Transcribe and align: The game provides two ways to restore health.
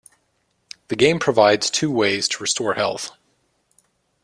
The 0.87 0.95
game 0.95 1.19
provides 1.19 1.69
two 1.69 1.91
ways 1.91 2.27
to 2.29 2.41
restore 2.41 2.73
health. 2.73 3.11